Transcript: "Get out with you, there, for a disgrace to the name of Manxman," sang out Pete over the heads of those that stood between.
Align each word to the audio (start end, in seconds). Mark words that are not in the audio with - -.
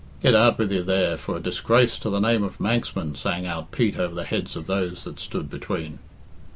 "Get 0.23 0.33
out 0.33 0.57
with 0.57 0.71
you, 0.71 0.81
there, 0.81 1.15
for 1.15 1.37
a 1.37 1.39
disgrace 1.39 1.99
to 1.99 2.09
the 2.09 2.17
name 2.19 2.41
of 2.41 2.59
Manxman," 2.59 3.13
sang 3.13 3.45
out 3.45 3.69
Pete 3.69 3.99
over 3.99 4.15
the 4.15 4.23
heads 4.23 4.55
of 4.55 4.65
those 4.65 5.03
that 5.03 5.19
stood 5.19 5.47
between. 5.47 5.99